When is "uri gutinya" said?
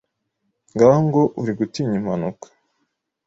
1.39-1.93